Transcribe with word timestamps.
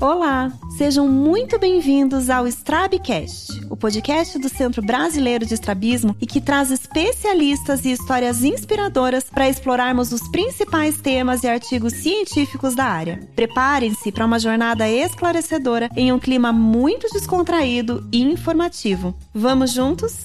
Olá, 0.00 0.52
sejam 0.76 1.08
muito 1.08 1.58
bem-vindos 1.58 2.28
ao 2.28 2.46
Strabcast, 2.46 3.66
o 3.70 3.76
podcast 3.76 4.38
do 4.38 4.50
Centro 4.50 4.82
Brasileiro 4.82 5.46
de 5.46 5.54
Estrabismo 5.54 6.14
e 6.20 6.26
que 6.26 6.42
traz 6.42 6.70
especialistas 6.70 7.86
e 7.86 7.92
histórias 7.92 8.44
inspiradoras 8.44 9.24
para 9.24 9.48
explorarmos 9.48 10.12
os 10.12 10.28
principais 10.28 11.00
temas 11.00 11.42
e 11.42 11.48
artigos 11.48 11.94
científicos 11.94 12.74
da 12.74 12.84
área. 12.84 13.26
Preparem-se 13.34 14.12
para 14.12 14.26
uma 14.26 14.38
jornada 14.38 14.86
esclarecedora 14.86 15.88
em 15.96 16.12
um 16.12 16.18
clima 16.18 16.52
muito 16.52 17.08
descontraído 17.10 18.06
e 18.12 18.20
informativo. 18.22 19.14
Vamos 19.32 19.72
juntos? 19.72 20.24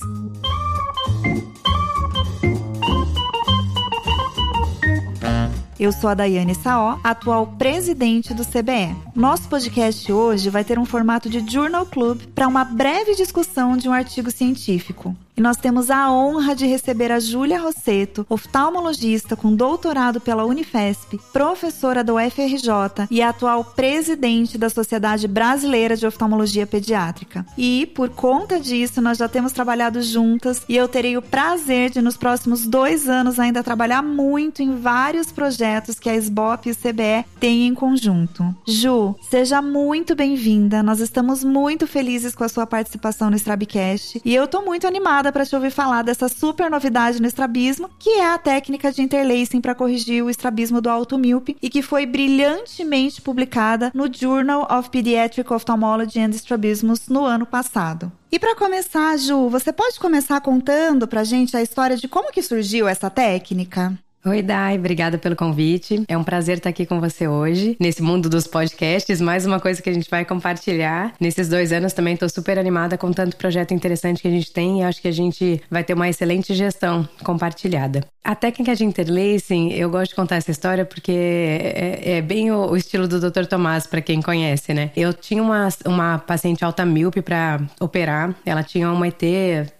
Eu 5.79 5.93
sou 5.93 6.09
a 6.09 6.13
Daiane 6.13 6.53
Saó, 6.53 6.99
atual 7.01 7.47
presidente 7.57 8.33
do 8.33 8.43
CBE. 8.43 8.93
Nosso 9.15 9.47
podcast 9.47 10.11
hoje 10.11 10.49
vai 10.49 10.65
ter 10.65 10.77
um 10.77 10.83
formato 10.83 11.29
de 11.29 11.39
Journal 11.49 11.85
Club 11.85 12.19
para 12.35 12.49
uma 12.49 12.65
breve 12.65 13.15
discussão 13.15 13.77
de 13.77 13.87
um 13.87 13.93
artigo 13.93 14.29
científico. 14.29 15.15
E 15.39 15.41
nós 15.41 15.55
temos 15.55 15.89
a 15.89 16.11
honra 16.11 16.53
de 16.53 16.65
receber 16.65 17.13
a 17.13 17.19
Júlia 17.21 17.61
Rosseto, 17.61 18.27
oftalmologista 18.29 19.37
com 19.37 19.55
doutorado 19.55 20.19
pela 20.19 20.43
Unifesp, 20.43 21.17
professora 21.31 22.03
da 22.03 22.13
UFRJ 22.13 23.07
e 23.09 23.21
atual 23.21 23.63
presidente 23.63 24.57
da 24.57 24.69
Sociedade 24.69 25.29
Brasileira 25.29 25.95
de 25.95 26.05
Oftalmologia 26.05 26.67
Pediátrica. 26.67 27.45
E, 27.57 27.85
por 27.95 28.09
conta 28.09 28.59
disso, 28.59 29.01
nós 29.01 29.17
já 29.17 29.29
temos 29.29 29.53
trabalhado 29.53 30.01
juntas 30.01 30.61
e 30.67 30.75
eu 30.75 30.89
terei 30.89 31.15
o 31.15 31.21
prazer 31.21 31.89
de, 31.89 32.01
nos 32.01 32.17
próximos 32.17 32.67
dois 32.67 33.07
anos, 33.07 33.39
ainda 33.39 33.63
trabalhar 33.63 34.03
muito 34.03 34.61
em 34.61 34.75
vários 34.75 35.31
projetos 35.31 35.97
que 35.97 36.09
a 36.09 36.15
SBOP 36.15 36.67
e 36.67 36.71
o 36.73 36.75
CBE 36.75 37.25
têm 37.39 37.65
em 37.65 37.73
conjunto. 37.73 38.43
Ju, 38.67 39.15
seja 39.21 39.61
muito 39.61 40.17
bem-vinda. 40.17 40.83
Nós 40.83 40.99
estamos 40.99 41.45
muito 41.45 41.87
felizes 41.87 42.35
com 42.35 42.43
a 42.43 42.49
sua 42.49 42.67
participação 42.67 43.29
no 43.29 43.37
Strabcast 43.37 44.21
e 44.25 44.35
eu 44.35 44.45
tô 44.45 44.61
muito 44.63 44.85
animada 44.85 45.28
para 45.31 45.45
te 45.45 45.55
ouvir 45.55 45.71
falar 45.71 46.03
dessa 46.03 46.27
super 46.27 46.69
novidade 46.69 47.21
no 47.21 47.27
estrabismo, 47.27 47.89
que 47.99 48.09
é 48.19 48.33
a 48.33 48.37
técnica 48.37 48.91
de 48.91 49.01
interlacing 49.01 49.61
para 49.61 49.75
corrigir 49.75 50.23
o 50.23 50.29
estrabismo 50.29 50.81
do 50.81 50.89
alto 50.89 51.17
míope 51.17 51.57
e 51.61 51.69
que 51.69 51.81
foi 51.81 52.05
brilhantemente 52.05 53.21
publicada 53.21 53.91
no 53.93 54.11
Journal 54.11 54.67
of 54.71 54.89
Pediatric 54.89 55.51
Ophthalmology 55.51 56.19
and 56.19 56.31
Strabismus 56.31 57.07
no 57.07 57.25
ano 57.25 57.45
passado. 57.45 58.11
E 58.31 58.37
para 58.37 58.55
começar, 58.55 59.17
Ju, 59.17 59.49
você 59.49 59.73
pode 59.73 59.99
começar 59.99 60.39
contando 60.41 61.07
pra 61.07 61.23
gente 61.23 61.57
a 61.57 61.61
história 61.61 61.97
de 61.97 62.07
como 62.07 62.31
que 62.31 62.43
surgiu 62.43 62.87
essa 62.87 63.09
técnica? 63.09 63.97
Oi, 64.25 64.41
Dai, 64.41 64.77
obrigada 64.77 65.17
pelo 65.17 65.33
convite. 65.33 66.03
É 66.05 66.17
um 66.17 66.25
prazer 66.25 66.57
estar 66.57 66.69
aqui 66.69 66.85
com 66.85 66.99
você 66.99 67.25
hoje, 67.25 67.77
nesse 67.79 68.01
mundo 68.01 68.29
dos 68.29 68.45
podcasts. 68.45 69.21
Mais 69.21 69.45
uma 69.45 69.61
coisa 69.61 69.81
que 69.81 69.89
a 69.89 69.93
gente 69.93 70.09
vai 70.09 70.25
compartilhar. 70.25 71.13
Nesses 71.21 71.47
dois 71.47 71.71
anos 71.71 71.93
também 71.93 72.15
estou 72.15 72.27
super 72.27 72.59
animada 72.59 72.97
com 72.97 73.13
tanto 73.13 73.37
projeto 73.37 73.73
interessante 73.73 74.21
que 74.21 74.27
a 74.27 74.31
gente 74.31 74.51
tem 74.51 74.81
e 74.81 74.83
acho 74.83 75.01
que 75.01 75.07
a 75.07 75.13
gente 75.13 75.61
vai 75.71 75.85
ter 75.85 75.93
uma 75.93 76.09
excelente 76.09 76.53
gestão 76.53 77.07
compartilhada. 77.23 78.05
A 78.21 78.35
técnica 78.35 78.75
de 78.75 78.83
interlacing, 78.83 79.71
eu 79.71 79.89
gosto 79.89 80.09
de 80.09 80.15
contar 80.15 80.35
essa 80.35 80.51
história 80.51 80.83
porque 80.83 81.11
é, 81.11 82.17
é 82.17 82.21
bem 82.21 82.51
o, 82.51 82.71
o, 82.71 82.77
estilo 82.77 83.07
do 83.07 83.19
Dr. 83.19 83.45
Tomás, 83.45 83.87
para 83.87 84.01
quem 84.01 84.21
conhece, 84.21 84.73
né? 84.73 84.91
Eu 84.95 85.13
tinha 85.13 85.41
uma, 85.41 85.69
uma 85.85 86.19
paciente 86.19 86.63
alta 86.63 86.85
míope 86.85 87.21
para 87.21 87.61
operar. 87.79 88.35
Ela 88.45 88.61
tinha 88.61 88.91
uma 88.91 89.07
ET, 89.07 89.23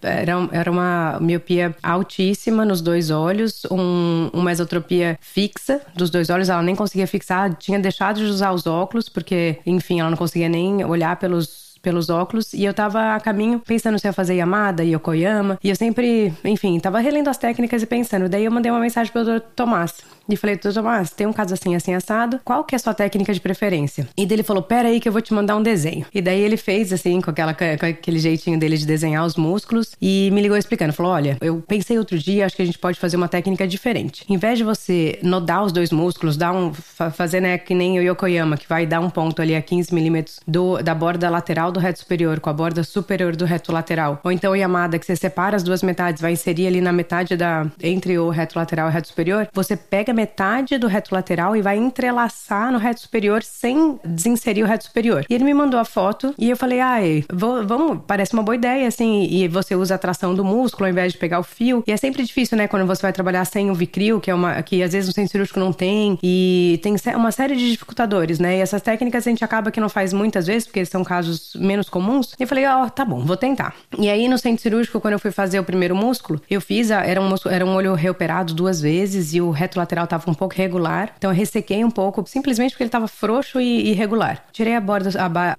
era, 0.02 0.48
era 0.50 0.70
uma 0.70 1.18
miopia 1.20 1.76
altíssima 1.82 2.64
nos 2.64 2.80
dois 2.80 3.10
olhos, 3.10 3.66
um 3.70 4.29
uma 4.32 4.44
mesotropia 4.44 5.18
fixa 5.20 5.80
dos 5.94 6.10
dois 6.10 6.30
olhos, 6.30 6.48
ela 6.48 6.62
nem 6.62 6.74
conseguia 6.74 7.06
fixar, 7.06 7.54
tinha 7.54 7.78
deixado 7.78 8.16
de 8.16 8.24
usar 8.24 8.52
os 8.52 8.66
óculos, 8.66 9.08
porque, 9.08 9.58
enfim, 9.66 10.00
ela 10.00 10.10
não 10.10 10.16
conseguia 10.16 10.48
nem 10.48 10.84
olhar 10.84 11.16
pelos 11.16 11.69
pelos 11.82 12.10
óculos 12.10 12.52
e 12.52 12.64
eu 12.64 12.74
tava 12.74 13.14
a 13.14 13.20
caminho 13.20 13.60
pensando 13.60 13.98
se 13.98 14.06
ia 14.06 14.12
fazer 14.12 14.34
Yamada 14.34 14.84
e 14.84 14.94
Yokoyama 14.94 15.58
e 15.62 15.70
eu 15.70 15.76
sempre, 15.76 16.32
enfim, 16.44 16.78
tava 16.78 17.00
relendo 17.00 17.28
as 17.28 17.38
técnicas 17.38 17.82
e 17.82 17.86
pensando. 17.86 18.28
Daí 18.28 18.44
eu 18.44 18.52
mandei 18.52 18.70
uma 18.70 18.80
mensagem 18.80 19.12
pro 19.12 19.24
Dr. 19.24 19.40
Tomás 19.54 19.94
e 20.34 20.36
falei, 20.36 20.56
doutor 20.56 20.72
Tomás, 20.72 21.10
tem 21.10 21.26
um 21.26 21.32
caso 21.32 21.54
assim, 21.54 21.74
assim, 21.74 21.94
assado, 21.94 22.40
qual 22.44 22.64
que 22.64 22.74
é 22.74 22.76
a 22.76 22.78
sua 22.78 22.94
técnica 22.94 23.32
de 23.32 23.40
preferência? 23.40 24.08
E 24.16 24.24
daí 24.24 24.36
ele 24.36 24.42
falou, 24.42 24.62
pera 24.62 24.88
aí 24.88 25.00
que 25.00 25.08
eu 25.08 25.12
vou 25.12 25.20
te 25.20 25.34
mandar 25.34 25.56
um 25.56 25.62
desenho. 25.62 26.06
E 26.14 26.22
daí 26.22 26.40
ele 26.40 26.56
fez, 26.56 26.92
assim, 26.92 27.20
com, 27.20 27.30
aquela, 27.30 27.54
com 27.54 27.64
aquele 27.64 28.18
jeitinho 28.18 28.58
dele 28.58 28.76
de 28.76 28.86
desenhar 28.86 29.24
os 29.24 29.36
músculos 29.36 29.92
e 30.00 30.30
me 30.32 30.40
ligou 30.40 30.56
explicando, 30.56 30.92
falou, 30.92 31.12
olha, 31.12 31.36
eu 31.40 31.62
pensei 31.66 31.98
outro 31.98 32.18
dia, 32.18 32.46
acho 32.46 32.56
que 32.56 32.62
a 32.62 32.64
gente 32.64 32.78
pode 32.78 32.98
fazer 32.98 33.16
uma 33.16 33.28
técnica 33.28 33.66
diferente. 33.66 34.24
Em 34.28 34.36
vez 34.36 34.58
de 34.58 34.64
você 34.64 35.18
nodar 35.22 35.64
os 35.64 35.72
dois 35.72 35.90
músculos, 35.90 36.36
dar 36.36 36.52
um, 36.52 36.72
fazer, 36.72 37.40
né, 37.40 37.58
que 37.58 37.74
nem 37.74 37.98
o 37.98 38.02
Yokoyama, 38.02 38.56
que 38.56 38.68
vai 38.68 38.86
dar 38.86 39.00
um 39.00 39.10
ponto 39.10 39.42
ali 39.42 39.54
a 39.54 39.62
15 39.62 39.92
milímetros 39.94 40.40
da 40.84 40.94
borda 40.94 41.28
lateral 41.28 41.69
do 41.70 41.80
reto 41.80 42.00
superior 42.00 42.40
com 42.40 42.50
a 42.50 42.52
borda 42.52 42.82
superior 42.82 43.36
do 43.36 43.44
reto 43.44 43.72
lateral, 43.72 44.20
ou 44.22 44.32
então 44.32 44.54
Yamada, 44.54 44.98
que 44.98 45.06
você 45.06 45.16
separa 45.16 45.56
as 45.56 45.62
duas 45.62 45.82
metades, 45.82 46.20
vai 46.20 46.32
inserir 46.32 46.66
ali 46.66 46.80
na 46.80 46.92
metade 46.92 47.36
da, 47.36 47.66
entre 47.82 48.18
o 48.18 48.28
reto 48.28 48.58
lateral 48.58 48.88
e 48.88 48.90
o 48.90 48.92
reto 48.92 49.08
superior, 49.08 49.48
você 49.52 49.76
pega 49.76 50.12
metade 50.12 50.78
do 50.78 50.86
reto 50.86 51.14
lateral 51.14 51.56
e 51.56 51.62
vai 51.62 51.76
entrelaçar 51.76 52.72
no 52.72 52.78
reto 52.78 53.00
superior 53.00 53.42
sem 53.42 53.98
desinserir 54.04 54.64
o 54.64 54.66
reto 54.66 54.84
superior. 54.84 55.24
E 55.28 55.34
ele 55.34 55.44
me 55.44 55.54
mandou 55.54 55.78
a 55.78 55.84
foto 55.84 56.34
e 56.38 56.50
eu 56.50 56.56
falei, 56.56 56.80
ai, 56.80 57.24
vou, 57.32 57.66
vamos, 57.66 58.00
parece 58.06 58.32
uma 58.32 58.42
boa 58.42 58.54
ideia, 58.54 58.88
assim, 58.88 59.26
e 59.30 59.48
você 59.48 59.74
usa 59.74 59.94
a 59.94 59.98
tração 59.98 60.34
do 60.34 60.44
músculo 60.44 60.86
ao 60.86 60.90
invés 60.90 61.12
de 61.12 61.18
pegar 61.18 61.40
o 61.40 61.42
fio. 61.42 61.82
E 61.86 61.92
é 61.92 61.96
sempre 61.96 62.22
difícil, 62.24 62.56
né, 62.56 62.68
quando 62.68 62.86
você 62.86 63.02
vai 63.02 63.12
trabalhar 63.12 63.44
sem 63.44 63.70
o 63.70 63.74
vicril, 63.74 64.20
que 64.20 64.30
é 64.30 64.34
uma, 64.34 64.62
que 64.62 64.82
às 64.82 64.92
vezes 64.92 65.08
o 65.08 65.12
centro 65.12 65.30
cirúrgico 65.30 65.60
não 65.60 65.72
tem, 65.72 66.18
e 66.22 66.80
tem 66.82 66.94
uma 67.14 67.32
série 67.32 67.56
de 67.56 67.70
dificultadores, 67.70 68.38
né, 68.38 68.58
e 68.58 68.60
essas 68.60 68.82
técnicas 68.82 69.26
a 69.26 69.30
gente 69.30 69.44
acaba 69.44 69.70
que 69.70 69.80
não 69.80 69.88
faz 69.88 70.12
muitas 70.12 70.46
vezes, 70.46 70.66
porque 70.66 70.84
são 70.84 71.04
casos 71.04 71.52
menos 71.60 71.88
comuns. 71.88 72.34
E 72.38 72.42
eu 72.42 72.48
falei, 72.48 72.66
ó, 72.66 72.84
oh, 72.84 72.90
tá 72.90 73.04
bom, 73.04 73.20
vou 73.24 73.36
tentar. 73.36 73.74
E 73.98 74.08
aí 74.08 74.28
no 74.28 74.38
centro 74.38 74.62
cirúrgico, 74.62 75.00
quando 75.00 75.12
eu 75.12 75.18
fui 75.18 75.30
fazer 75.30 75.60
o 75.60 75.64
primeiro 75.64 75.94
músculo, 75.94 76.40
eu 76.50 76.60
fiz, 76.60 76.90
a, 76.90 77.04
era, 77.04 77.20
um, 77.20 77.34
era 77.46 77.64
um 77.64 77.74
olho 77.74 77.94
reoperado 77.94 78.54
duas 78.54 78.80
vezes 78.80 79.34
e 79.34 79.40
o 79.40 79.50
reto 79.50 79.78
lateral 79.78 80.06
tava 80.06 80.30
um 80.30 80.34
pouco 80.34 80.54
regular. 80.54 81.12
Então 81.16 81.30
eu 81.30 81.34
ressequei 81.34 81.84
um 81.84 81.90
pouco, 81.90 82.24
simplesmente 82.26 82.72
porque 82.72 82.82
ele 82.82 82.88
estava 82.88 83.06
froxo 83.06 83.60
e 83.60 83.90
irregular. 83.90 84.44
Tirei 84.52 84.74
a 84.74 84.80
borda, 84.80 85.10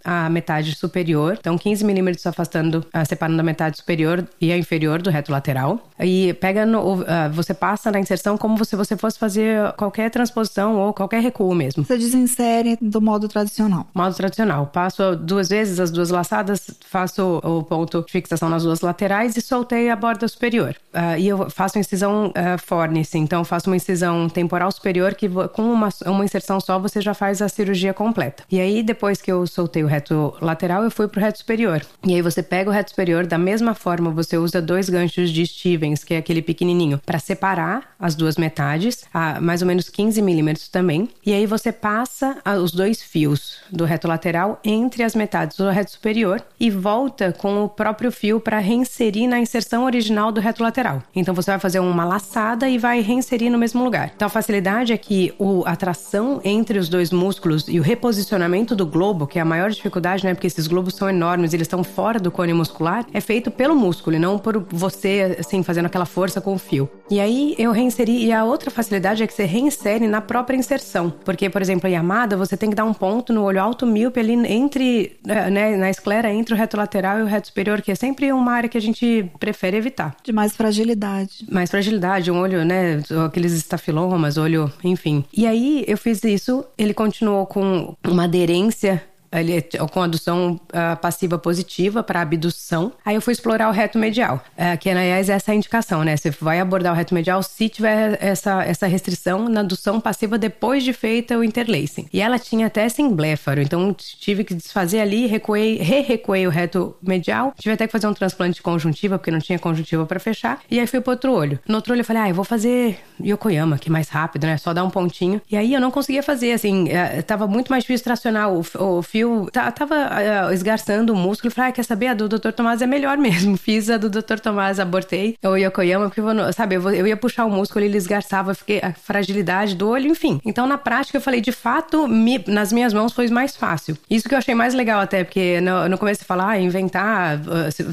a, 0.03 0.25
a 0.25 0.29
metade 0.29 0.75
superior, 0.75 1.37
então 1.39 1.57
15 1.57 1.85
milímetros 1.85 2.25
afastando, 2.25 2.85
uh, 2.93 3.05
separando 3.05 3.39
a 3.39 3.43
metade 3.43 3.77
superior 3.77 4.27
e 4.39 4.51
a 4.51 4.57
inferior 4.57 5.01
do 5.01 5.09
reto 5.09 5.31
lateral. 5.31 5.87
E 5.99 6.33
pega 6.35 6.65
no, 6.65 6.95
uh, 6.95 7.05
você 7.31 7.53
passa 7.53 7.91
na 7.91 7.99
inserção 7.99 8.37
como 8.37 8.63
se 8.65 8.75
você 8.75 8.97
fosse 8.97 9.19
fazer 9.19 9.71
qualquer 9.73 10.09
transposição 10.09 10.77
ou 10.77 10.93
qualquer 10.93 11.21
recuo 11.21 11.53
mesmo. 11.53 11.83
Você 11.83 11.97
desinsere 11.97 12.77
do 12.81 13.01
modo 13.01 13.27
tradicional. 13.27 13.87
Modo 13.93 14.15
tradicional. 14.15 14.67
Passo 14.67 15.15
duas 15.15 15.49
vezes 15.49 15.79
as 15.79 15.90
duas 15.91 16.09
laçadas, 16.09 16.69
faço 16.87 17.39
o 17.43 17.63
ponto 17.63 18.03
de 18.03 18.11
fixação 18.11 18.49
nas 18.49 18.63
duas 18.63 18.81
laterais 18.81 19.35
e 19.35 19.41
soltei 19.41 19.89
a 19.89 19.95
borda 19.95 20.27
superior. 20.27 20.75
Uh, 20.93 21.17
e 21.17 21.27
eu 21.27 21.49
faço 21.49 21.79
incisão 21.79 22.27
uh, 22.27 22.57
fornice, 22.61 23.17
então 23.17 23.43
faço 23.43 23.69
uma 23.69 23.75
incisão 23.75 24.27
temporal 24.29 24.71
superior 24.71 25.15
que 25.15 25.29
com 25.53 25.71
uma, 25.71 25.89
uma 26.05 26.25
inserção 26.25 26.59
só 26.59 26.77
você 26.77 27.01
já 27.01 27.13
faz 27.13 27.41
a 27.41 27.49
cirurgia 27.49 27.93
completa. 27.93 28.43
E 28.51 28.59
aí 28.59 28.83
depois 28.83 29.21
que 29.21 29.31
eu 29.31 29.47
soltei 29.47 29.83
o 29.83 29.87
reto 29.87 30.33
lateral, 30.41 30.83
eu 30.83 30.91
fui 30.91 31.07
pro 31.07 31.21
reto 31.21 31.39
superior. 31.39 31.81
E 32.05 32.13
aí 32.13 32.21
você 32.21 32.43
pega 32.43 32.69
o 32.69 32.73
reto 32.73 32.89
superior, 32.89 33.25
da 33.25 33.37
mesma 33.37 33.73
forma 33.73 34.11
você 34.11 34.37
usa 34.37 34.61
dois 34.61 34.89
ganchos 34.89 35.29
de 35.31 35.45
Stevens, 35.45 36.03
que 36.03 36.13
é 36.13 36.17
aquele 36.17 36.41
pequenininho, 36.41 36.99
para 37.05 37.19
separar 37.19 37.95
as 37.99 38.15
duas 38.15 38.37
metades, 38.37 39.05
a 39.13 39.39
mais 39.39 39.61
ou 39.61 39.67
menos 39.67 39.89
15 39.89 40.21
milímetros 40.21 40.67
também. 40.67 41.09
E 41.25 41.33
aí 41.33 41.45
você 41.45 41.71
passa 41.71 42.37
os 42.61 42.71
dois 42.71 43.01
fios 43.01 43.57
do 43.71 43.85
reto 43.85 44.07
lateral 44.07 44.59
entre 44.63 45.03
as 45.03 45.15
metades 45.15 45.57
do 45.57 45.69
reto 45.69 45.80
superior 45.89 46.41
e 46.59 46.69
volta 46.69 47.31
com 47.31 47.63
o 47.63 47.69
próprio 47.69 48.11
fio 48.11 48.39
para 48.39 48.59
reinserir 48.59 49.27
na 49.27 49.39
inserção 49.39 49.85
original 49.85 50.31
do 50.31 50.39
reto 50.39 50.61
lateral. 50.61 51.01
Então 51.15 51.33
você 51.33 51.51
vai 51.51 51.59
fazer 51.59 51.79
uma 51.79 52.05
laçada 52.05 52.69
e 52.69 52.77
vai 52.77 53.01
reinserir 53.01 53.49
no 53.49 53.57
mesmo 53.57 53.83
lugar. 53.83 54.11
Então 54.15 54.27
a 54.27 54.29
facilidade 54.29 54.93
é 54.93 54.97
que 54.97 55.33
o, 55.39 55.63
a 55.65 55.75
tração 55.75 56.39
entre 56.43 56.77
os 56.77 56.89
dois 56.89 57.11
músculos 57.11 57.65
e 57.67 57.79
o 57.79 57.83
reposicionamento 57.83 58.75
do 58.75 58.85
globo, 58.85 59.25
que 59.25 59.39
é 59.39 59.41
a 59.41 59.45
maior 59.45 59.71
dificuldade, 59.71 60.23
né? 60.23 60.33
Porque 60.33 60.47
esses 60.47 60.67
globos 60.67 60.95
são 60.95 61.09
enormes, 61.09 61.53
eles 61.53 61.65
estão 61.65 61.83
fora 61.83 62.19
do 62.19 62.29
cone 62.29 62.53
muscular, 62.53 63.05
é 63.13 63.21
feito 63.21 63.49
pelo 63.49 63.75
músculo 63.75 64.15
e 64.15 64.19
não 64.19 64.37
por 64.37 64.65
você, 64.69 65.37
assim, 65.39 65.63
fazendo 65.63 65.85
aquela 65.85 66.05
força 66.05 66.41
com 66.41 66.53
o 66.53 66.57
fio. 66.57 66.89
E 67.09 67.19
aí 67.19 67.55
eu 67.57 67.71
reinseri, 67.71 68.25
e 68.25 68.31
a 68.31 68.43
outra 68.43 68.69
facilidade 68.69 69.23
é 69.23 69.27
que 69.27 69.33
você 69.33 69.45
reinsere 69.45 70.07
na 70.07 70.21
própria 70.21 70.57
inserção. 70.57 71.09
Porque, 71.23 71.49
por 71.49 71.61
exemplo, 71.61 71.87
a 71.87 71.89
Yamada, 71.89 72.37
você 72.37 72.55
tem 72.55 72.69
que 72.69 72.75
dar 72.75 72.85
um 72.85 72.93
ponto 72.93 73.33
no 73.33 73.43
olho 73.43 73.61
alto 73.61 73.85
míope 73.85 74.19
ali 74.19 74.33
entre, 74.33 75.17
né, 75.25 75.70
na 75.75 75.89
esclera 75.89 76.31
entre 76.33 76.53
o 76.53 76.57
reto 76.57 76.77
lateral 76.77 77.19
e 77.19 77.23
o 77.23 77.25
reto 77.25 77.47
superior, 77.47 77.81
que 77.81 77.91
é 77.91 77.95
sempre 77.95 78.31
uma 78.31 78.51
área 78.51 78.69
que 78.69 78.77
a 78.77 78.81
gente 78.81 79.29
prefere 79.39 79.77
evitar. 79.77 80.15
De 80.23 80.31
mais 80.31 80.55
fragilidade. 80.55 81.45
Mais 81.49 81.69
fragilidade, 81.69 82.31
um 82.31 82.39
olho, 82.39 82.63
né, 82.63 83.01
aqueles 83.25 83.53
estafilomas, 83.53 84.37
olho, 84.37 84.71
enfim. 84.83 85.23
E 85.35 85.45
aí 85.45 85.83
eu 85.87 85.97
fiz 85.97 86.23
isso, 86.23 86.65
ele 86.77 86.93
continuou 86.93 87.45
com 87.45 87.95
uma 88.07 88.23
aderência 88.23 89.03
ele, 89.31 89.61
com 89.91 90.01
adução 90.01 90.59
uh, 90.69 90.97
passiva 90.97 91.37
positiva 91.37 92.03
para 92.03 92.21
abdução. 92.21 92.91
Aí 93.05 93.15
eu 93.15 93.21
fui 93.21 93.33
explorar 93.33 93.69
o 93.69 93.71
reto 93.71 93.97
medial, 93.97 94.43
uh, 94.57 94.77
que 94.77 94.89
aliás 94.89 95.29
é 95.29 95.33
essa 95.33 95.53
indicação, 95.53 96.03
né? 96.03 96.17
Você 96.17 96.29
vai 96.31 96.59
abordar 96.59 96.93
o 96.93 96.95
reto 96.95 97.13
medial 97.13 97.41
se 97.41 97.69
tiver 97.69 98.17
essa, 98.21 98.63
essa 98.63 98.87
restrição 98.87 99.47
na 99.47 99.61
adução 99.61 99.99
passiva 99.99 100.37
depois 100.37 100.83
de 100.83 100.93
feita 100.93 101.37
o 101.37 101.43
interlacing. 101.43 102.07
E 102.11 102.21
ela 102.21 102.37
tinha 102.37 102.67
até 102.67 102.87
sem 102.89 103.09
bléfaro, 103.13 103.61
então 103.61 103.93
tive 103.93 104.43
que 104.43 104.53
desfazer 104.53 104.99
ali, 104.99 105.27
recuei, 105.27 105.77
re-recuei 105.77 106.45
o 106.45 106.49
reto 106.49 106.95
medial. 107.01 107.53
Tive 107.57 107.73
até 107.73 107.87
que 107.87 107.91
fazer 107.91 108.07
um 108.07 108.13
transplante 108.13 108.55
de 108.55 108.61
conjuntiva, 108.61 109.17
porque 109.17 109.31
não 109.31 109.39
tinha 109.39 109.57
conjuntiva 109.57 110.05
para 110.05 110.19
fechar. 110.19 110.59
E 110.69 110.79
aí 110.79 110.87
fui 110.87 110.99
pro 111.01 111.11
outro 111.11 111.31
olho. 111.31 111.59
No 111.67 111.75
outro 111.75 111.93
olho 111.93 112.01
eu 112.01 112.05
falei, 112.05 112.23
ah, 112.23 112.29
eu 112.29 112.35
vou 112.35 112.45
fazer 112.45 112.99
Yokoyama, 113.23 113.77
que 113.77 113.89
é 113.89 113.91
mais 113.91 114.09
rápido, 114.09 114.45
né? 114.45 114.57
Só 114.57 114.73
dar 114.73 114.83
um 114.83 114.89
pontinho. 114.89 115.41
E 115.49 115.55
aí 115.55 115.73
eu 115.73 115.81
não 115.81 115.91
conseguia 115.91 116.23
fazer, 116.23 116.51
assim, 116.51 116.85
uh, 116.85 117.23
tava 117.23 117.47
muito 117.47 117.69
mais 117.69 117.83
difícil 117.83 118.03
tracionar. 118.03 118.51
O, 118.51 118.63
o 118.79 119.01
fio 119.01 119.20
tava 119.51 119.95
uh, 119.95 120.53
esgarçando 120.53 121.13
o 121.13 121.15
músculo. 121.15 121.49
Eu 121.49 121.55
falei, 121.55 121.69
ah, 121.69 121.73
quer 121.73 121.83
saber? 121.83 122.07
A 122.07 122.13
do 122.13 122.29
Dr. 122.29 122.51
Tomás 122.51 122.81
é 122.81 122.87
melhor 122.87 123.17
mesmo. 123.19 123.57
Fiz 123.57 123.89
a 123.89 123.97
do 123.97 124.09
Dr. 124.09 124.39
Tomás, 124.41 124.79
abortei 124.79 125.37
o 125.43 125.55
Yokoyama, 125.55 126.09
porque, 126.09 126.21
sabe, 126.53 126.75
eu, 126.75 127.07
ia 127.07 127.17
puxar 127.17 127.45
o 127.45 127.49
músculo, 127.49 127.83
ele 127.83 127.97
esgarçava, 127.97 128.53
fiquei 128.53 128.79
a 128.79 128.93
fragilidade 128.93 129.75
do 129.75 129.89
olho, 129.89 130.07
enfim. 130.07 130.39
Então, 130.45 130.65
na 130.65 130.77
prática, 130.77 131.17
eu 131.17 131.21
falei, 131.21 131.41
de 131.41 131.51
fato, 131.51 132.07
me, 132.07 132.43
nas 132.47 132.71
minhas 132.71 132.93
mãos 132.93 133.13
foi 133.13 133.27
mais 133.29 133.55
fácil. 133.55 133.97
Isso 134.09 134.27
que 134.27 134.33
eu 134.33 134.39
achei 134.39 134.55
mais 134.55 134.73
legal 134.73 135.01
até, 135.01 135.23
porque 135.23 135.59
no, 135.61 135.89
no 135.89 135.97
começo 135.97 136.21
você 136.21 136.25
fala, 136.25 136.49
ah, 136.49 136.59
inventar, 136.59 137.39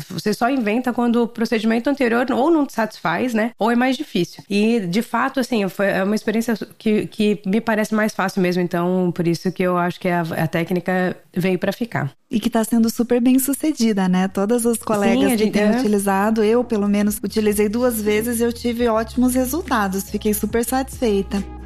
você 0.08 0.32
só 0.32 0.48
inventa 0.48 0.92
quando 0.92 1.24
o 1.24 1.28
procedimento 1.28 1.90
anterior 1.90 2.26
ou 2.30 2.50
não 2.50 2.64
te 2.64 2.72
satisfaz, 2.72 3.34
né? 3.34 3.52
Ou 3.58 3.70
é 3.70 3.76
mais 3.76 3.96
difícil. 3.96 4.42
E, 4.48 4.80
de 4.80 5.02
fato, 5.02 5.40
assim, 5.40 5.68
foi 5.68 5.88
é 5.88 6.04
uma 6.04 6.14
experiência 6.14 6.54
que, 6.76 7.06
que 7.06 7.40
me 7.46 7.60
parece 7.60 7.94
mais 7.94 8.14
fácil 8.14 8.42
mesmo. 8.42 8.62
Então, 8.62 9.10
por 9.14 9.26
isso 9.26 9.50
que 9.50 9.62
eu 9.62 9.76
acho 9.76 9.98
que 9.98 10.08
a, 10.08 10.20
a 10.20 10.46
técnica 10.46 11.16
veio 11.34 11.58
para 11.58 11.72
ficar. 11.72 12.12
E 12.30 12.38
que 12.38 12.48
está 12.48 12.62
sendo 12.64 12.90
super 12.90 13.20
bem 13.20 13.38
sucedida, 13.38 14.08
né? 14.08 14.28
Todas 14.28 14.64
os 14.64 14.78
colegas 14.78 15.32
Sim, 15.32 15.36
que 15.36 15.50
têm 15.50 15.62
é. 15.62 15.78
utilizado, 15.78 16.42
eu 16.44 16.62
pelo 16.62 16.88
menos 16.88 17.18
utilizei 17.22 17.68
duas 17.68 18.00
vezes 18.00 18.40
e 18.40 18.42
eu 18.42 18.52
tive 18.52 18.86
ótimos 18.88 19.34
resultados. 19.34 20.10
Fiquei 20.10 20.34
super 20.34 20.64
satisfeita. 20.64 21.57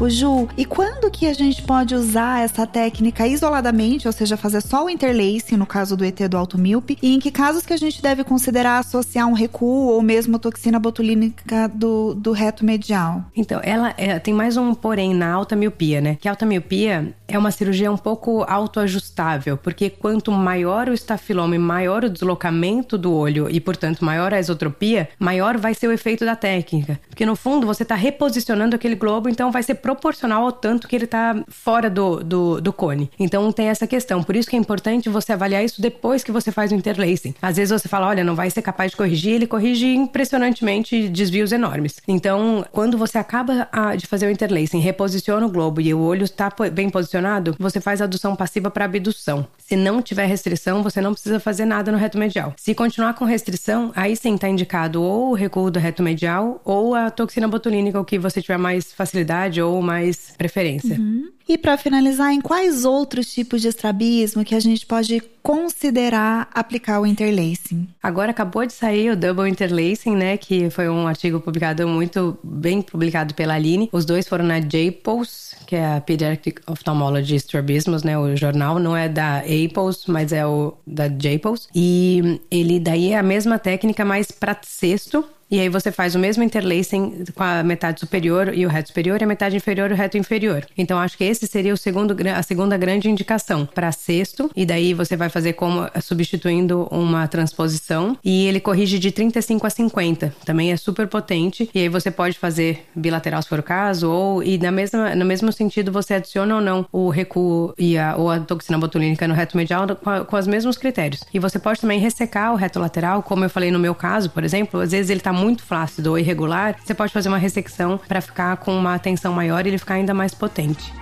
O 0.00 0.10
Ju, 0.10 0.48
e 0.56 0.64
quando 0.64 1.08
que 1.08 1.24
a 1.26 1.32
gente 1.32 1.62
pode 1.62 1.94
usar 1.94 2.40
essa 2.40 2.66
técnica 2.66 3.26
isoladamente, 3.26 4.08
ou 4.08 4.12
seja, 4.12 4.36
fazer 4.36 4.60
só 4.60 4.84
o 4.84 4.90
interlace, 4.90 5.56
no 5.56 5.64
caso 5.64 5.96
do 5.96 6.04
ET 6.04 6.20
do 6.28 6.36
alto 6.36 6.58
míope, 6.58 6.98
e 7.00 7.14
em 7.14 7.20
que 7.20 7.30
casos 7.30 7.64
que 7.64 7.72
a 7.72 7.76
gente 7.76 8.02
deve 8.02 8.24
considerar 8.24 8.78
associar 8.78 9.26
um 9.28 9.32
recuo 9.32 9.92
ou 9.92 10.02
mesmo 10.02 10.38
toxina 10.38 10.80
botulínica 10.80 11.68
do, 11.68 12.12
do 12.12 12.32
reto 12.32 12.64
medial? 12.64 13.24
Então, 13.36 13.60
ela 13.62 13.94
é, 13.96 14.18
tem 14.18 14.34
mais 14.34 14.56
um 14.56 14.74
porém 14.74 15.14
na 15.14 15.32
alta 15.32 15.54
miopia, 15.54 16.00
né? 16.00 16.18
Que 16.20 16.28
a 16.28 16.32
alta 16.32 16.44
miopia 16.44 17.14
é 17.28 17.38
uma 17.38 17.52
cirurgia 17.52 17.90
um 17.90 17.96
pouco 17.96 18.42
autoajustável, 18.42 19.56
porque 19.56 19.88
quanto 19.88 20.32
maior 20.32 20.88
o 20.88 20.92
estafiloma 20.92 21.54
e 21.54 21.58
maior 21.58 22.04
o 22.04 22.10
deslocamento 22.10 22.98
do 22.98 23.12
olho 23.12 23.48
e, 23.48 23.60
portanto, 23.60 24.04
maior 24.04 24.34
a 24.34 24.40
esotropia, 24.40 25.08
maior 25.18 25.56
vai 25.56 25.72
ser 25.72 25.86
o 25.86 25.92
efeito 25.92 26.24
da 26.24 26.34
técnica. 26.34 26.98
Porque 27.08 27.24
no 27.24 27.36
fundo 27.36 27.66
você 27.66 27.84
está 27.84 27.94
reposicionando 27.94 28.74
aquele 28.74 28.96
globo, 28.96 29.28
então 29.28 29.52
vai 29.52 29.62
ser 29.62 29.83
proporcional 29.84 30.46
ao 30.46 30.50
tanto 30.50 30.88
que 30.88 30.96
ele 30.96 31.04
está 31.04 31.36
fora 31.46 31.90
do, 31.90 32.24
do, 32.24 32.58
do, 32.58 32.72
cone. 32.72 33.10
Então 33.18 33.52
tem 33.52 33.68
essa 33.68 33.86
questão. 33.86 34.22
Por 34.22 34.34
isso 34.34 34.48
que 34.48 34.56
é 34.56 34.58
importante 34.58 35.10
você 35.10 35.34
avaliar 35.34 35.62
isso 35.62 35.82
depois 35.82 36.24
que 36.24 36.32
você 36.32 36.50
faz 36.50 36.72
o 36.72 36.74
interlacing. 36.74 37.34
Às 37.42 37.56
vezes 37.58 37.82
você 37.82 37.86
fala, 37.86 38.06
olha, 38.06 38.24
não 38.24 38.34
vai 38.34 38.48
ser 38.48 38.62
capaz 38.62 38.92
de 38.92 38.96
corrigir, 38.96 39.34
ele 39.34 39.46
corrige 39.46 39.94
impressionantemente 39.94 41.06
desvios 41.10 41.52
enormes. 41.52 42.00
Então, 42.08 42.64
quando 42.72 42.96
você 42.96 43.18
acaba 43.18 43.68
de 43.94 44.06
fazer 44.06 44.26
o 44.26 44.30
interlacing, 44.30 44.78
reposiciona 44.78 45.44
o 45.44 45.50
globo 45.50 45.82
e 45.82 45.92
o 45.92 46.00
olho 46.00 46.24
está 46.24 46.50
bem 46.72 46.88
posicionado, 46.88 47.54
você 47.58 47.78
faz 47.78 48.00
adução 48.00 48.34
passiva 48.34 48.70
para 48.70 48.86
abdução. 48.86 49.46
Se 49.58 49.76
não 49.76 50.00
tiver 50.00 50.24
restrição, 50.24 50.82
você 50.82 51.02
não 51.02 51.12
precisa 51.12 51.38
fazer 51.38 51.66
nada 51.66 51.92
no 51.92 51.98
reto 51.98 52.16
medial. 52.16 52.54
Se 52.56 52.74
continuar 52.74 53.12
com 53.12 53.26
restrição, 53.26 53.92
aí 53.94 54.16
sim 54.16 54.34
está 54.34 54.48
indicado 54.48 55.02
ou 55.02 55.32
o 55.32 55.34
recuo 55.34 55.70
do 55.70 55.78
reto 55.78 56.02
medial 56.02 56.58
ou 56.64 56.94
a 56.94 57.10
toxina 57.10 57.46
botulínica, 57.46 58.00
o 58.00 58.04
que 58.04 58.18
você 58.18 58.40
tiver 58.40 58.56
mais 58.56 58.94
facilidade 58.94 59.60
ou 59.60 59.73
ou 59.74 59.82
mais 59.82 60.32
preferência. 60.36 60.96
Uhum. 60.96 61.28
E 61.46 61.58
para 61.58 61.76
finalizar, 61.76 62.32
em 62.32 62.40
quais 62.40 62.86
outros 62.86 63.32
tipos 63.32 63.60
de 63.60 63.68
estrabismo 63.68 64.44
que 64.44 64.54
a 64.54 64.60
gente 64.60 64.86
pode 64.86 65.22
considerar 65.42 66.48
aplicar 66.54 67.00
o 67.00 67.06
interlacing? 67.06 67.86
Agora 68.02 68.30
acabou 68.30 68.64
de 68.64 68.72
sair 68.72 69.10
o 69.10 69.16
double 69.16 69.48
interlacing, 69.48 70.16
né, 70.16 70.38
que 70.38 70.70
foi 70.70 70.88
um 70.88 71.06
artigo 71.06 71.38
publicado 71.40 71.86
muito 71.86 72.38
bem 72.42 72.80
publicado 72.80 73.34
pela 73.34 73.54
Aline. 73.54 73.90
Os 73.92 74.06
dois 74.06 74.26
foram 74.26 74.46
na 74.46 74.58
JPOS, 74.58 75.54
que 75.66 75.76
é 75.76 75.96
a 75.96 76.00
Pediatric 76.00 76.62
Ophthalmology 76.66 77.36
Strabismus, 77.36 78.02
né, 78.02 78.18
o 78.18 78.34
jornal 78.34 78.78
não 78.78 78.96
é 78.96 79.06
da 79.06 79.40
APOS, 79.40 80.06
mas 80.06 80.32
é 80.32 80.46
o 80.46 80.72
da 80.86 81.08
JPOS. 81.08 81.68
E 81.74 82.40
ele 82.50 82.80
daí 82.80 83.12
é 83.12 83.18
a 83.18 83.22
mesma 83.22 83.58
técnica, 83.58 84.02
mas 84.02 84.30
para 84.30 84.56
cesto, 84.62 85.22
e 85.50 85.60
aí 85.60 85.68
você 85.68 85.92
faz 85.92 86.14
o 86.14 86.18
mesmo 86.18 86.42
interlacing 86.42 87.24
com 87.34 87.42
a 87.42 87.62
metade 87.62 88.00
superior 88.00 88.52
e 88.54 88.66
o 88.66 88.68
reto 88.68 88.88
superior 88.88 89.20
e 89.20 89.24
a 89.24 89.26
metade 89.26 89.56
inferior 89.56 89.90
e 89.90 89.94
o 89.94 89.96
reto 89.96 90.18
inferior. 90.18 90.66
Então 90.76 90.98
acho 90.98 91.16
que 91.16 91.24
esse 91.24 91.46
seria 91.46 91.72
o 91.72 91.76
segundo, 91.76 92.16
a 92.34 92.42
segunda 92.42 92.76
grande 92.76 93.08
indicação 93.08 93.66
para 93.66 93.92
sexto. 93.92 94.50
E 94.56 94.64
daí 94.64 94.94
você 94.94 95.16
vai 95.16 95.28
fazer 95.28 95.54
como 95.54 95.88
substituindo 96.00 96.88
uma 96.90 97.26
transposição. 97.28 98.16
E 98.24 98.46
ele 98.46 98.60
corrige 98.60 98.98
de 98.98 99.10
35 99.10 99.66
a 99.66 99.70
50. 99.70 100.34
Também 100.44 100.72
é 100.72 100.76
super 100.76 101.06
potente. 101.06 101.68
E 101.74 101.80
aí 101.80 101.88
você 101.88 102.10
pode 102.10 102.38
fazer 102.38 102.86
bilateral 102.94 103.42
se 103.42 103.48
for 103.48 103.58
o 103.58 103.62
caso, 103.62 104.10
ou 104.10 104.42
e 104.42 104.58
na 104.58 104.70
mesma, 104.70 105.14
no 105.14 105.24
mesmo 105.24 105.52
sentido 105.52 105.92
você 105.92 106.14
adiciona 106.14 106.56
ou 106.56 106.60
não 106.60 106.86
o 106.92 107.08
recuo 107.10 107.74
e 107.78 107.98
a, 107.98 108.16
ou 108.16 108.30
a 108.30 108.40
toxina 108.40 108.78
botulínica 108.78 109.28
no 109.28 109.34
reto 109.34 109.56
medial 109.56 109.86
com, 109.96 110.24
com 110.24 110.36
os 110.36 110.46
mesmos 110.46 110.76
critérios. 110.76 111.22
E 111.32 111.38
você 111.38 111.58
pode 111.58 111.80
também 111.80 111.98
ressecar 111.98 112.52
o 112.52 112.56
reto 112.56 112.78
lateral, 112.78 113.22
como 113.22 113.44
eu 113.44 113.50
falei 113.50 113.70
no 113.70 113.78
meu 113.78 113.94
caso, 113.94 114.30
por 114.30 114.44
exemplo, 114.44 114.80
às 114.80 114.92
vezes 114.92 115.10
ele 115.10 115.20
está 115.20 115.32
muito 115.34 115.62
flácido 115.62 116.10
ou 116.10 116.18
irregular, 116.18 116.76
você 116.82 116.94
pode 116.94 117.12
fazer 117.12 117.28
uma 117.28 117.38
ressecção 117.38 117.98
para 117.98 118.20
ficar 118.20 118.56
com 118.58 118.74
uma 118.76 118.98
tensão 118.98 119.32
maior 119.32 119.66
e 119.66 119.70
ele 119.70 119.78
ficar 119.78 119.94
ainda 119.94 120.14
mais 120.14 120.34
potente. 120.34 120.92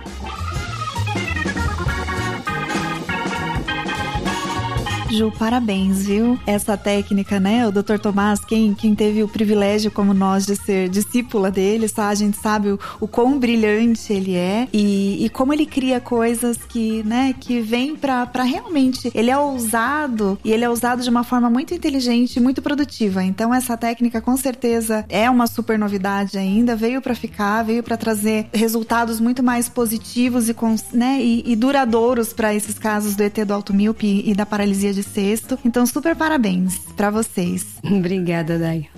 Ju, 5.13 5.31
parabéns, 5.31 6.07
viu? 6.07 6.39
Essa 6.47 6.75
técnica, 6.75 7.39
né? 7.39 7.67
O 7.67 7.71
Dr. 7.71 7.99
Tomás, 8.01 8.43
quem, 8.43 8.73
quem 8.73 8.95
teve 8.95 9.21
o 9.21 9.27
privilégio, 9.27 9.91
como 9.91 10.11
nós, 10.11 10.43
de 10.43 10.55
ser 10.55 10.89
discípula 10.89 11.51
dele, 11.51 11.87
só 11.87 12.01
a 12.01 12.15
gente 12.15 12.35
sabe 12.35 12.71
o, 12.71 12.79
o 12.99 13.07
quão 13.07 13.37
brilhante 13.37 14.11
ele 14.11 14.33
é 14.35 14.67
e, 14.73 15.23
e 15.23 15.29
como 15.29 15.53
ele 15.53 15.67
cria 15.67 15.99
coisas 16.01 16.57
que, 16.57 17.03
né, 17.03 17.35
que 17.39 17.61
vem 17.61 17.95
para 17.95 18.41
realmente. 18.41 19.11
Ele 19.13 19.29
é 19.29 19.37
ousado 19.37 20.39
e 20.43 20.51
ele 20.51 20.63
é 20.63 20.69
usado 20.69 21.03
de 21.03 21.09
uma 21.11 21.23
forma 21.23 21.47
muito 21.47 21.75
inteligente 21.75 22.37
e 22.37 22.39
muito 22.39 22.59
produtiva. 22.59 23.23
Então, 23.23 23.53
essa 23.53 23.77
técnica, 23.77 24.19
com 24.19 24.35
certeza, 24.35 25.05
é 25.09 25.29
uma 25.29 25.45
super 25.45 25.77
novidade 25.77 26.39
ainda. 26.39 26.75
Veio 26.75 27.03
para 27.03 27.13
ficar, 27.13 27.61
veio 27.61 27.83
para 27.83 27.97
trazer 27.97 28.47
resultados 28.51 29.19
muito 29.19 29.43
mais 29.43 29.69
positivos 29.69 30.49
e, 30.49 30.55
né, 30.91 31.19
e, 31.21 31.43
e 31.45 31.55
duradouros 31.55 32.33
para 32.33 32.55
esses 32.55 32.79
casos 32.79 33.15
do 33.15 33.21
ET 33.21 33.37
do 33.45 33.53
alto 33.53 33.75
míope 33.75 34.23
e 34.25 34.33
da 34.33 34.45
paralisia 34.45 34.91
de 34.91 35.02
sexto. 35.03 35.57
Então, 35.63 35.85
super 35.85 36.15
parabéns 36.15 36.77
para 36.95 37.09
vocês. 37.09 37.65
Obrigada, 37.83 38.57
Dai. 38.57 38.89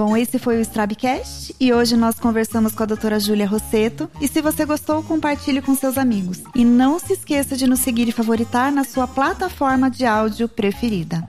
Bom, 0.00 0.16
esse 0.16 0.38
foi 0.38 0.56
o 0.56 0.62
Strabcast 0.62 1.54
e 1.60 1.74
hoje 1.74 1.94
nós 1.94 2.18
conversamos 2.18 2.74
com 2.74 2.82
a 2.82 2.86
doutora 2.86 3.20
Júlia 3.20 3.46
Rosseto. 3.46 4.10
E 4.18 4.26
se 4.26 4.40
você 4.40 4.64
gostou, 4.64 5.02
compartilhe 5.02 5.60
com 5.60 5.74
seus 5.74 5.98
amigos. 5.98 6.40
E 6.54 6.64
não 6.64 6.98
se 6.98 7.12
esqueça 7.12 7.54
de 7.54 7.66
nos 7.66 7.80
seguir 7.80 8.08
e 8.08 8.12
favoritar 8.12 8.72
na 8.72 8.82
sua 8.82 9.06
plataforma 9.06 9.90
de 9.90 10.06
áudio 10.06 10.48
preferida. 10.48 11.28